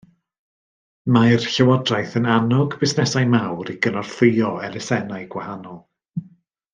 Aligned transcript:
Mae'r 1.17 1.43
llywodraeth 1.55 2.15
yn 2.21 2.25
annog 2.37 2.77
busnesau 2.85 3.29
mawr 3.37 3.69
i 3.77 3.79
gynorthwyo 3.87 4.49
elusennau 4.69 5.29
gwahanol 5.37 5.79